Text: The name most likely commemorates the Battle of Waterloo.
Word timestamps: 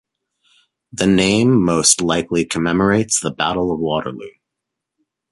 The 0.91 1.05
name 1.05 1.63
most 1.63 2.01
likely 2.01 2.43
commemorates 2.43 3.19
the 3.19 3.29
Battle 3.29 3.71
of 3.71 3.77
Waterloo. 3.79 4.31